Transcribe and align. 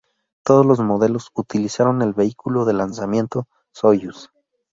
Todos 0.43 0.65
los 0.65 0.79
modelos 0.79 1.29
utilizaron 1.35 2.01
el 2.01 2.13
vehículo 2.13 2.65
de 2.65 2.73
lanzamiento 2.73 3.45
Soyuz. 3.71 4.31